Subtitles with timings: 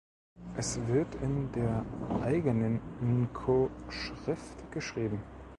[0.57, 1.85] Es wird in der
[2.23, 5.21] eigenen N’Ko-Schrift geschrieben.